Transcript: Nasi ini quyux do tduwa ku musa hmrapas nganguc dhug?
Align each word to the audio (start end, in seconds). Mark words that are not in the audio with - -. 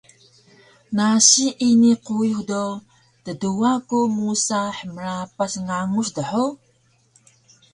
Nasi 0.95 1.47
ini 1.69 1.91
quyux 2.05 2.41
do 2.49 2.65
tduwa 3.23 3.71
ku 3.87 3.97
musa 4.17 4.61
hmrapas 4.77 5.53
nganguc 5.65 6.07
dhug? 6.17 6.51